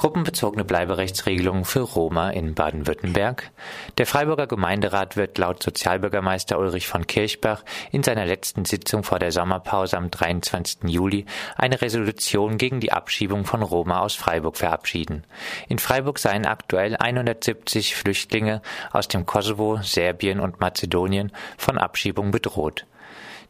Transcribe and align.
Gruppenbezogene 0.00 0.64
Bleiberechtsregelungen 0.64 1.66
für 1.66 1.80
Roma 1.80 2.30
in 2.30 2.54
Baden-Württemberg. 2.54 3.50
Der 3.98 4.06
Freiburger 4.06 4.46
Gemeinderat 4.46 5.18
wird 5.18 5.36
laut 5.36 5.62
Sozialbürgermeister 5.62 6.58
Ulrich 6.58 6.88
von 6.88 7.06
Kirchbach 7.06 7.62
in 7.92 8.02
seiner 8.02 8.24
letzten 8.24 8.64
Sitzung 8.64 9.02
vor 9.02 9.18
der 9.18 9.30
Sommerpause 9.30 9.98
am 9.98 10.10
23. 10.10 10.84
Juli 10.84 11.26
eine 11.54 11.82
Resolution 11.82 12.56
gegen 12.56 12.80
die 12.80 12.92
Abschiebung 12.92 13.44
von 13.44 13.60
Roma 13.60 14.00
aus 14.00 14.14
Freiburg 14.14 14.56
verabschieden. 14.56 15.24
In 15.68 15.78
Freiburg 15.78 16.18
seien 16.18 16.46
aktuell 16.46 16.96
170 16.96 17.94
Flüchtlinge 17.94 18.62
aus 18.92 19.06
dem 19.06 19.26
Kosovo, 19.26 19.80
Serbien 19.82 20.40
und 20.40 20.60
Mazedonien 20.60 21.30
von 21.58 21.76
Abschiebung 21.76 22.30
bedroht. 22.30 22.86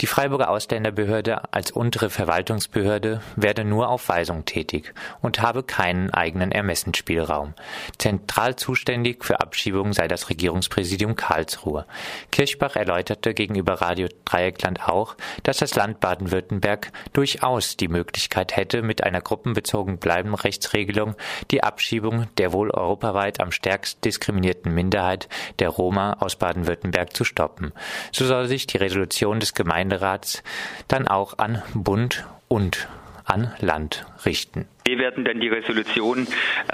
Die 0.00 0.08
Freiburger 0.08 0.50
Ausländerbehörde 0.50 1.52
als 1.54 1.70
untere 1.70 2.10
Verwaltungsbehörde 2.10 3.22
werde 3.36 3.64
nur 3.64 3.88
auf 3.88 4.08
Weisung 4.08 4.44
tätig 4.44 4.92
und 5.22 5.40
habe 5.40 5.62
keinen 5.62 6.10
eigenen 6.10 6.50
Ermessensspielraum. 6.50 7.54
Zentral 7.96 8.56
zuständig 8.56 9.24
für 9.24 9.38
Abschiebungen 9.38 9.92
sei 9.92 10.08
das 10.08 10.30
Regierungspräsidium 10.30 11.14
Karlsruhe. 11.14 11.86
Kirchbach 12.32 12.74
erläuterte 12.74 13.34
gegenüber 13.34 13.74
Radio 13.74 14.08
Dreieckland 14.24 14.88
auch, 14.88 15.14
dass 15.44 15.58
das 15.58 15.76
Land 15.76 16.00
Baden-Württemberg 16.00 16.90
durchaus 17.12 17.76
die 17.76 17.88
Möglichkeit 17.88 18.56
hätte, 18.56 18.82
mit 18.82 19.04
einer 19.04 19.20
gruppenbezogenen 19.20 20.00
Bleibenrechtsregelung 20.00 21.14
die 21.52 21.62
Abschiebung 21.62 22.26
der 22.38 22.52
wohl 22.52 22.72
europaweit 22.72 23.40
am 23.40 23.52
stärkst 23.52 24.04
diskriminierten 24.04 24.74
Minderheit 24.74 25.28
der 25.60 25.68
Roma 25.68 26.14
aus 26.14 26.34
Baden-Württemberg 26.34 27.14
zu 27.14 27.22
stoppen. 27.22 27.72
So 28.10 28.26
soll 28.26 28.48
sich 28.48 28.66
die 28.66 28.78
Resolution 28.78 29.38
des 29.38 29.54
Gemeinde 29.54 29.83
Gemeinderats 29.84 30.42
dann 30.88 31.06
auch 31.08 31.38
an 31.38 31.62
Bund 31.74 32.24
und 32.48 32.88
an 33.24 33.52
Land 33.58 34.06
richten. 34.24 34.66
Wir 34.86 34.98
werden 34.98 35.24
dann 35.24 35.40
die 35.40 35.48
Resolution 35.48 36.26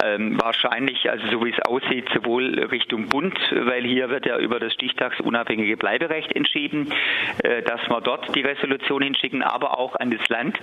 ähm, 0.03 0.37
wahrscheinlich, 0.37 1.09
also 1.09 1.25
so 1.31 1.45
wie 1.45 1.51
es 1.51 1.59
aussieht, 1.61 2.09
sowohl 2.13 2.59
Richtung 2.59 3.07
Bund, 3.07 3.39
weil 3.51 3.85
hier 3.85 4.09
wird 4.09 4.25
ja 4.25 4.37
über 4.37 4.59
das 4.59 4.73
stichtagsunabhängige 4.73 5.77
Bleiberecht 5.77 6.35
entschieden, 6.35 6.91
äh, 7.41 7.61
dass 7.61 7.79
wir 7.87 8.01
dort 8.01 8.35
die 8.35 8.41
Resolution 8.41 9.01
hinschicken, 9.01 9.41
aber 9.41 9.79
auch 9.79 9.95
an 9.95 10.11
das 10.11 10.27
Land, 10.27 10.57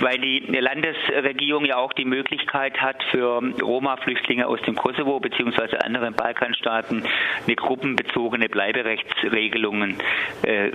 weil 0.00 0.16
die 0.16 0.46
Landesregierung 0.48 1.66
ja 1.66 1.76
auch 1.76 1.92
die 1.92 2.06
Möglichkeit 2.06 2.80
hat, 2.80 3.02
für 3.10 3.42
Roma-Flüchtlinge 3.60 4.46
aus 4.46 4.62
dem 4.62 4.74
Kosovo 4.74 5.20
bzw. 5.20 5.76
anderen 5.84 6.14
Balkanstaaten 6.14 7.04
eine 7.44 7.54
gruppenbezogene 7.54 8.48
Bleiberechtsregelungen 8.48 9.98
äh, 10.40 10.70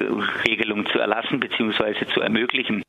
Regelung 0.48 0.86
zu 0.92 1.00
erlassen 1.00 1.40
bzw. 1.40 2.06
zu 2.14 2.22
ermöglichen. 2.22 2.84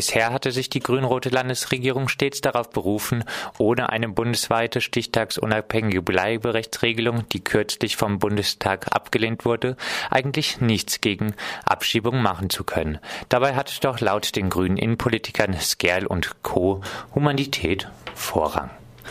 Bisher 0.00 0.32
hatte 0.32 0.50
sich 0.50 0.70
die 0.70 0.80
grün-rote 0.80 1.28
Landesregierung 1.28 2.08
stets 2.08 2.40
darauf 2.40 2.70
berufen, 2.70 3.22
ohne 3.58 3.90
eine 3.90 4.08
bundesweite 4.08 4.80
stichtagsunabhängige 4.80 6.00
Bleiberechtsregelung, 6.00 7.28
die 7.28 7.44
kürzlich 7.44 7.98
vom 7.98 8.18
Bundestag 8.18 8.96
abgelehnt 8.96 9.44
wurde, 9.44 9.76
eigentlich 10.10 10.62
nichts 10.62 11.02
gegen 11.02 11.34
Abschiebung 11.66 12.22
machen 12.22 12.48
zu 12.48 12.64
können. 12.64 12.98
Dabei 13.28 13.54
hat 13.56 13.84
doch 13.84 14.00
laut 14.00 14.36
den 14.36 14.48
grünen 14.48 14.78
Innenpolitikern 14.78 15.52
Skerl 15.60 16.06
und 16.06 16.42
Co. 16.42 16.80
Humanität 17.14 17.86
Vorrang. 18.14 18.70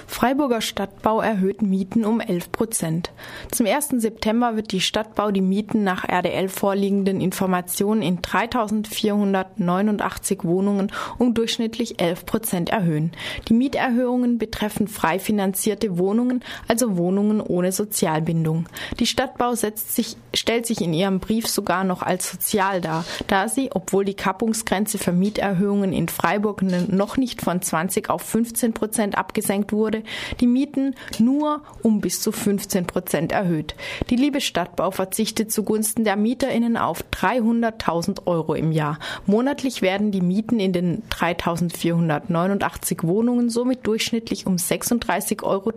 Freiburger 0.10 0.60
Stadtbau 0.60 1.22
erhöht 1.22 1.62
Mieten 1.62 2.04
um 2.04 2.20
11 2.20 2.52
Prozent. 2.52 3.12
Zum 3.52 3.68
1. 3.68 3.90
September 3.98 4.56
wird 4.56 4.72
die 4.72 4.82
Stadtbau 4.82 5.30
die 5.30 5.40
Mieten 5.40 5.84
nach 5.84 6.04
RDL 6.04 6.50
vorliegenden 6.50 7.22
Informationen 7.22 8.02
in 8.02 8.24
3489 8.24 10.44
Wohnungen 10.44 10.92
um 11.20 11.36
durchschnittlich 11.36 12.02
11 12.02 12.26
Prozent 12.26 12.72
erhöhen. 12.72 13.12
Die 13.48 13.54
Mieterhöhungen 13.54 14.40
betreffen 14.40 14.88
frei 14.88 15.20
finanzierte 15.20 16.00
Wohnungen, 16.00 16.44
also 16.68 16.98
Wohnungen 16.98 17.40
ohne 17.40 17.72
Sozialbindung. 17.72 18.68
Die 19.00 19.06
Stadtbau 19.06 19.54
sich, 19.54 20.18
stellt 20.34 20.66
sich 20.66 20.82
in 20.82 20.94
ihrem 20.94 21.20
Brief 21.20 21.48
sogar 21.48 21.84
noch 21.84 22.02
als 22.02 22.32
sozial 22.32 22.82
dar, 22.82 23.06
da 23.28 23.48
sie, 23.48 23.70
obwohl 23.74 24.06
die 24.06 24.16
Kappungsgrenze 24.16 24.98
für 24.98 25.14
Mieterhöhungen 25.14 25.94
in 25.94 26.10
Freiburg 26.10 26.64
noch 26.64 27.18
nicht 27.18 27.44
von 27.44 27.62
20 27.62 28.10
auf 28.10 28.24
15 28.24 28.74
Prozent 28.74 29.16
abgesenkt 29.16 29.72
wurde, 29.72 29.99
wurde 30.00 30.10
die 30.40 30.48
Mieten 30.48 30.96
nur 31.20 31.62
um 31.84 32.02
bis 32.02 32.22
zu 32.22 32.32
15 32.32 32.86
Prozent 32.88 33.32
erhöht. 33.32 33.76
Die 34.10 34.16
Liebe 34.16 34.42
Stadtbau 34.42 34.92
verzichtet 34.92 35.52
zugunsten 35.52 36.04
der 36.04 36.16
MieterInnen 36.16 36.78
auf 36.78 37.04
300.000 37.12 38.26
Euro 38.26 38.54
im 38.54 38.72
Jahr. 38.72 39.00
Monatlich 39.26 39.82
werden 39.82 40.12
die 40.12 40.22
Mieten 40.22 40.60
in 40.60 40.74
den 40.74 41.04
3.489 41.10 43.08
Wohnungen 43.08 43.50
somit 43.50 43.86
durchschnittlich 43.86 44.46
um 44.46 44.56
36,43 44.56 45.44
Euro 45.44 45.72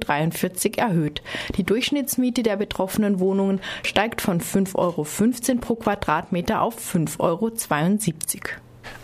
erhöht. 0.77 1.23
Die 1.57 1.65
Durchschnittsmiete 1.65 2.43
der 2.43 2.57
betroffenen 2.57 3.21
Wohnungen 3.21 3.61
steigt 3.83 4.21
von 4.21 4.41
5,15 4.41 4.77
Euro 4.77 5.61
pro 5.61 5.75
Quadratmeter 5.77 6.63
auf 6.63 6.77
5,72 6.77 7.21
Euro. 7.21 7.51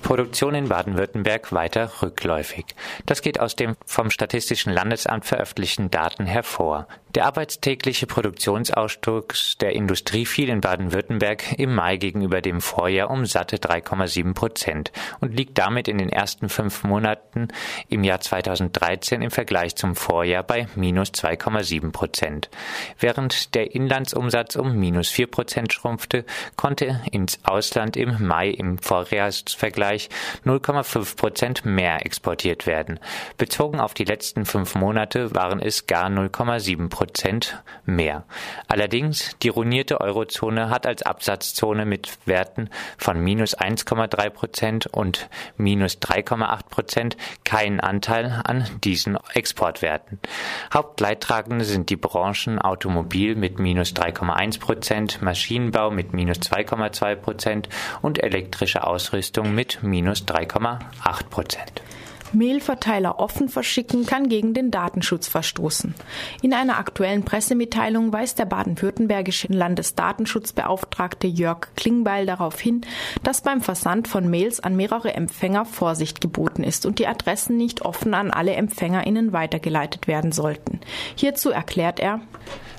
Produktion 0.02 0.54
in 0.54 0.68
Baden-Württemberg 0.68 1.52
weiter 1.52 1.90
rückläufig. 2.02 2.66
Das 3.06 3.22
geht 3.22 3.40
aus 3.40 3.56
dem 3.56 3.76
vom 3.86 4.10
Statistischen 4.10 4.72
Landesamt 4.72 5.24
veröffentlichten 5.24 5.90
Daten 5.90 6.26
hervor. 6.26 6.86
Der 7.14 7.24
arbeitstägliche 7.24 8.06
Produktionsausstoß 8.06 9.56
der 9.60 9.72
Industrie 9.72 10.26
fiel 10.26 10.50
in 10.50 10.60
Baden-Württemberg 10.60 11.58
im 11.58 11.74
Mai 11.74 11.96
gegenüber 11.96 12.42
dem 12.42 12.60
Vorjahr 12.60 13.08
um 13.08 13.24
satte 13.24 13.56
3,7 13.56 14.34
Prozent 14.34 14.92
und 15.20 15.34
liegt 15.34 15.56
damit 15.56 15.88
in 15.88 15.96
den 15.96 16.10
ersten 16.10 16.50
fünf 16.50 16.84
Monaten 16.84 17.48
im 17.88 18.04
Jahr 18.04 18.20
2013 18.20 19.22
im 19.22 19.30
Vergleich 19.30 19.74
zum 19.74 19.96
Vorjahr 19.96 20.42
bei 20.42 20.68
minus 20.74 21.08
2,7 21.12 21.92
Prozent. 21.92 22.50
Während 22.98 23.54
der 23.54 23.74
Inlandsumsatz 23.74 24.56
um 24.56 24.76
minus 24.76 25.08
4 25.08 25.28
Prozent 25.28 25.72
schrumpfte, 25.72 26.26
konnte 26.56 27.00
ins 27.10 27.40
Ausland 27.42 27.96
im 27.96 28.22
Mai 28.26 28.50
im 28.50 28.76
Vorjahresvergleich 28.76 30.10
0,5 30.44 31.16
Prozent 31.16 31.64
mehr 31.64 32.04
exportiert 32.04 32.66
werden. 32.66 33.00
Bezogen 33.38 33.80
auf 33.80 33.94
die 33.94 34.04
letzten 34.04 34.44
fünf 34.44 34.74
Monate 34.74 35.34
waren 35.34 35.60
es 35.60 35.86
gar 35.86 36.08
0,7 36.08 36.90
Prozent 36.98 37.62
mehr. 37.86 38.24
Allerdings, 38.66 39.36
die 39.40 39.50
ruinierte 39.50 40.00
Eurozone 40.00 40.68
hat 40.68 40.84
als 40.84 41.04
Absatzzone 41.04 41.86
mit 41.86 42.18
Werten 42.26 42.70
von 42.96 43.20
minus 43.20 43.56
1,3 43.56 44.30
Prozent 44.30 44.86
und 44.88 45.28
minus 45.56 45.98
3,8 45.98 46.68
Prozent 46.68 47.16
keinen 47.44 47.78
Anteil 47.78 48.42
an 48.42 48.68
diesen 48.82 49.16
Exportwerten. 49.32 50.18
Hauptleidtragende 50.74 51.64
sind 51.64 51.88
die 51.88 51.96
Branchen 51.96 52.58
Automobil 52.58 53.36
mit 53.36 53.60
minus 53.60 53.92
3,1 53.92 54.58
Prozent, 54.58 55.22
Maschinenbau 55.22 55.92
mit 55.92 56.12
minus 56.12 56.38
2,2 56.38 57.14
Prozent 57.14 57.68
und 58.02 58.20
elektrische 58.20 58.84
Ausrüstung 58.84 59.54
mit 59.54 59.84
minus 59.84 60.24
3,8 60.24 61.28
Prozent. 61.30 61.80
Mailverteiler 62.32 63.18
offen 63.18 63.48
verschicken 63.48 64.06
kann 64.06 64.28
gegen 64.28 64.54
den 64.54 64.70
Datenschutz 64.70 65.28
verstoßen. 65.28 65.94
In 66.42 66.54
einer 66.54 66.78
aktuellen 66.78 67.24
Pressemitteilung 67.24 68.12
weist 68.12 68.38
der 68.38 68.44
baden-württembergische 68.44 69.52
Landesdatenschutzbeauftragte 69.52 71.26
Jörg 71.26 71.68
Klingbeil 71.76 72.26
darauf 72.26 72.58
hin, 72.60 72.82
dass 73.22 73.40
beim 73.40 73.60
Versand 73.60 74.08
von 74.08 74.28
Mails 74.28 74.60
an 74.60 74.76
mehrere 74.76 75.14
Empfänger 75.14 75.64
Vorsicht 75.64 76.20
geboten 76.20 76.64
ist 76.64 76.86
und 76.86 76.98
die 76.98 77.06
Adressen 77.06 77.56
nicht 77.56 77.82
offen 77.82 78.14
an 78.14 78.30
alle 78.30 78.52
EmpfängerInnen 78.52 79.32
weitergeleitet 79.32 80.06
werden 80.06 80.32
sollten. 80.32 80.80
Hierzu 81.14 81.50
erklärt 81.50 82.00
er, 82.00 82.20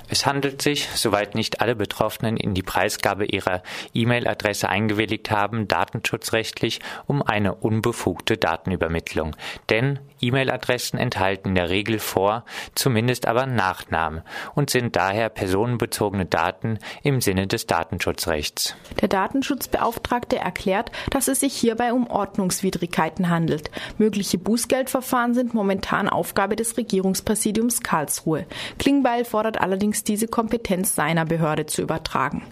es 0.10 0.26
handelt 0.26 0.62
sich, 0.62 0.88
soweit 0.96 1.36
nicht 1.36 1.62
alle 1.62 1.76
Betroffenen 1.76 2.36
in 2.38 2.54
die 2.54 2.64
Preisgabe 2.64 3.26
ihrer 3.26 3.62
E-Mail-Adresse 3.94 4.68
eingewilligt 4.68 5.32
haben, 5.32 5.68
datenschutzrechtlich 5.68 6.80
um 7.06 7.22
eine 7.22 7.56
unbefugte 7.56 8.38
Datenübermittlung. 8.38 9.36
Denn 9.70 10.00
E-Mail-Adressen 10.22 10.98
enthalten 10.98 11.50
in 11.50 11.56
der 11.56 11.70
Regel 11.70 12.00
vor, 12.00 12.44
zumindest 12.76 13.28
aber 13.28 13.46
Nachnamen 13.46 14.22
und 14.56 14.70
sind 14.70 14.96
daher 14.96 15.30
personenbezogene 15.30 16.26
Daten 16.26 16.80
im 17.04 17.22
Sinne 17.22 17.48
des 17.48 17.68
Datenschutzrechts. 17.68 18.76
Der 19.02 19.08
Datenschutzbeauftragte 19.08 20.38
erklärt, 20.38 20.92
dass 21.12 21.28
es 21.28 21.40
sich 21.40 21.56
hierbei 21.56 21.94
um 21.94 22.08
Ordnungswidrigkeiten 22.08 23.30
handelt. 23.30 23.72
Mögliche 23.98 24.38
Bußgeldverfahren 24.38 25.34
sind 25.34 25.54
momentan 25.54 26.10
Aufgabe 26.10 26.56
des 26.56 26.78
Regierungspräsidiums 26.78 27.82
Karlsruhe. 27.82 28.46
Klingbeil 28.78 29.26
fordert 29.26 29.62
allerdings 30.00 30.04
diese 30.04 30.28
Kompetenz 30.28 30.96
seiner 30.96 31.26
Behörde 31.26 31.66
zu 31.66 31.82
übertragen. 31.82 32.44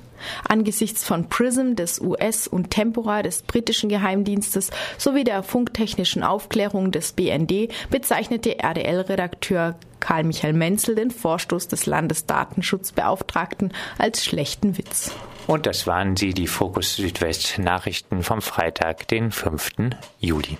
Angesichts 0.49 1.03
von 1.03 1.29
PRISM 1.29 1.75
des 1.75 2.01
US- 2.01 2.47
und 2.47 2.71
Tempora 2.71 3.21
des 3.21 3.43
britischen 3.43 3.87
Geheimdienstes 3.87 4.71
sowie 4.97 5.23
der 5.23 5.43
funktechnischen 5.43 6.23
Aufklärung 6.23 6.91
des 6.91 7.13
BND 7.13 7.69
bezeichnete 7.91 8.57
RDL-Redakteur 8.57 9.75
Karl 9.99 10.23
Michael 10.23 10.53
Menzel 10.53 10.95
den 10.95 11.11
Vorstoß 11.11 11.67
des 11.67 11.85
Landesdatenschutzbeauftragten 11.85 13.71
als 13.99 14.25
schlechten 14.25 14.77
Witz. 14.77 15.11
Und 15.45 15.65
das 15.65 15.85
waren 15.85 16.17
sie, 16.17 16.33
die 16.33 16.47
Fokus 16.47 16.95
Südwest 16.95 17.59
Nachrichten 17.59 18.23
vom 18.23 18.41
Freitag, 18.41 19.07
den 19.07 19.31
5. 19.31 19.95
Juli. 20.19 20.57